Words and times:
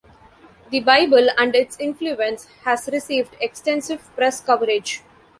"The 0.71 0.79
Bible 0.79 1.27
and 1.37 1.55
Its 1.55 1.79
Influence" 1.79 2.45
has 2.65 2.89
received 2.91 3.35
extensive 3.39 3.99
press 4.15 4.39
coverage. 4.41 5.03